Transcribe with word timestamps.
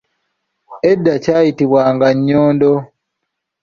Edda 0.91 1.13
kyayitibwanga 1.23 2.07
Nnyondo. 2.17 2.71